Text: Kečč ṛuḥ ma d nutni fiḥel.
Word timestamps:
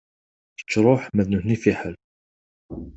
Kečč 0.57 0.71
ṛuḥ 0.85 1.01
ma 1.13 1.23
d 1.25 1.27
nutni 1.29 1.57
fiḥel. 1.63 1.95